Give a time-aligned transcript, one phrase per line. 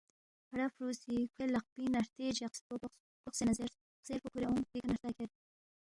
[0.49, 4.45] فڑا فرُو سی کھوے لقپِنگ نہ ہرتے جقسپو کوقس، کوقسے نہ زیرس، خسیر پو کھُورے
[4.47, 5.29] اونگ دیکھہ نہ ہرتا کھیر